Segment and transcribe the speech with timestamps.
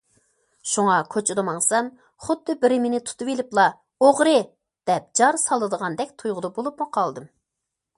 [0.69, 1.91] شۇڭا كوچىدا ماڭسام،
[2.27, 3.69] خۇددى بىرى مېنى تۇتۇۋېلىپلا«
[4.07, 4.35] ئوغرى!»
[4.93, 7.35] دەپ جار سالىدىغاندەك تۇيغۇدا بولۇپمۇ قالدىم.